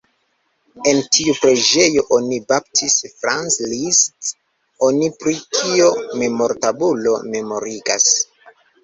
En 0.91 0.99
tiu 1.15 1.33
preĝejo 1.41 2.03
oni 2.17 2.39
baptis 2.51 2.95
Franz 3.19 3.57
Liszt-on, 3.73 4.97
pri 5.21 5.35
kio 5.59 5.91
memortabulo 6.23 7.13
memorigas. 7.37 8.09